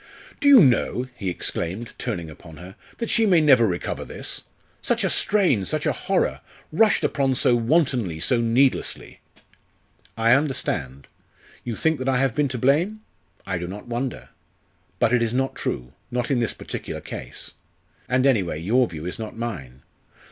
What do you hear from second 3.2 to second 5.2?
may never recover this? Such a